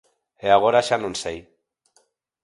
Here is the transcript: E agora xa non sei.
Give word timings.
E 0.45 0.47
agora 0.57 0.85
xa 0.87 0.97
non 1.03 1.13
sei. 1.23 1.39